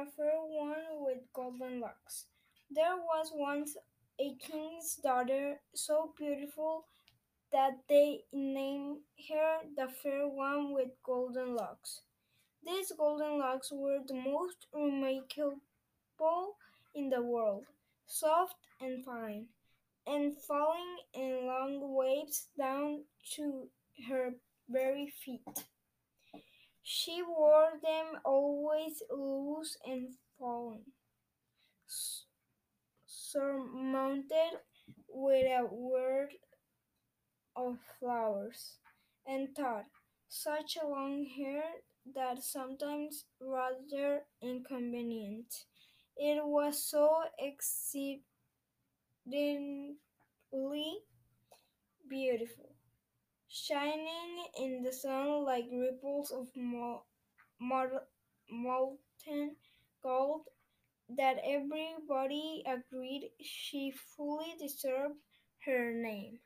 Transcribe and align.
the 0.00 0.10
fair 0.16 0.40
one 0.48 1.04
with 1.04 1.18
golden 1.34 1.80
locks. 1.80 2.26
There 2.70 2.96
was 2.96 3.32
once 3.34 3.76
a 4.18 4.34
king's 4.36 4.96
daughter 4.96 5.60
so 5.74 6.12
beautiful 6.16 6.86
that 7.52 7.72
they 7.88 8.20
named 8.32 8.98
her 9.28 9.58
the 9.76 9.88
fair 10.02 10.26
one 10.26 10.72
with 10.72 10.88
golden 11.04 11.54
locks. 11.54 12.00
These 12.64 12.92
golden 12.96 13.38
locks 13.38 13.70
were 13.72 13.98
the 14.06 14.14
most 14.14 14.66
remarkable 14.72 15.58
in 16.94 17.10
the 17.10 17.22
world, 17.22 17.64
soft 18.06 18.56
and 18.80 19.04
fine, 19.04 19.46
and 20.06 20.34
falling 20.34 20.96
in 21.12 21.46
long 21.46 21.94
waves 21.94 22.46
down 22.56 23.02
to 23.34 23.68
her 24.08 24.30
very 24.70 25.12
feet. 25.22 25.66
She 26.82 27.22
wore 27.22 27.78
them 27.82 28.20
always 28.80 29.02
loose 29.10 29.76
and 29.84 30.14
falling, 30.38 30.84
surmounted 33.06 34.58
with 35.08 35.44
a 35.44 35.62
wreath 35.70 36.38
of 37.54 37.78
flowers, 38.00 38.78
and 39.24 39.54
thought 39.54 39.84
such 40.28 40.76
a 40.76 40.84
long 40.86 41.24
hair 41.26 41.62
that 42.14 42.42
sometimes 42.42 43.26
rather 43.40 44.24
inconvenient. 44.42 45.66
It 46.16 46.44
was 46.44 46.82
so 46.82 47.22
exceedingly 47.38 48.24
beautiful, 52.08 52.74
shining 53.48 54.46
in 54.58 54.82
the 54.82 54.92
sun 54.92 55.44
like 55.44 55.66
ripples 55.72 56.30
of 56.32 56.48
mol- 56.56 57.06
molten 58.50 59.56
gold, 60.02 60.48
that 61.16 61.38
everybody 61.44 62.62
agreed 62.66 63.30
she 63.40 63.92
fully 64.16 64.54
deserved 64.58 65.16
her 65.66 65.92
name. 65.92 66.38